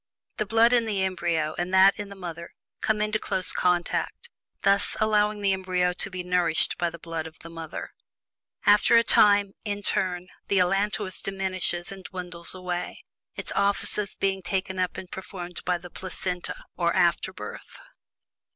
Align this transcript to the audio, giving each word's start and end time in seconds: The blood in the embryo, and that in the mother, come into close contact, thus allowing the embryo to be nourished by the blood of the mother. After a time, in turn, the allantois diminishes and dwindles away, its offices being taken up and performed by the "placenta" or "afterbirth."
The 0.37 0.47
blood 0.47 0.73
in 0.73 0.85
the 0.87 1.03
embryo, 1.03 1.53
and 1.59 1.71
that 1.75 1.99
in 1.99 2.09
the 2.09 2.15
mother, 2.15 2.55
come 2.81 3.01
into 3.03 3.19
close 3.19 3.53
contact, 3.53 4.31
thus 4.63 4.97
allowing 4.99 5.41
the 5.41 5.53
embryo 5.53 5.93
to 5.93 6.09
be 6.09 6.23
nourished 6.23 6.79
by 6.79 6.89
the 6.89 6.97
blood 6.97 7.27
of 7.27 7.37
the 7.43 7.51
mother. 7.51 7.91
After 8.65 8.97
a 8.97 9.03
time, 9.03 9.53
in 9.63 9.83
turn, 9.83 10.29
the 10.47 10.57
allantois 10.59 11.21
diminishes 11.21 11.91
and 11.91 12.03
dwindles 12.03 12.55
away, 12.55 13.03
its 13.35 13.51
offices 13.51 14.15
being 14.15 14.41
taken 14.41 14.79
up 14.79 14.97
and 14.97 15.11
performed 15.11 15.63
by 15.65 15.77
the 15.77 15.91
"placenta" 15.91 16.63
or 16.75 16.91
"afterbirth." 16.95 17.77